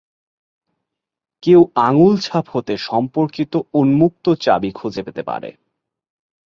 কেউ 1.43 1.61
আঙুল-ছাপ 1.79 2.45
হতে 2.53 2.73
সম্পর্কিত 2.77 3.53
উন্মুক্ত-চাবি 3.73 4.69
খুঁজে 4.71 5.01
পেতে 5.03 5.23
পারে। 5.23 5.49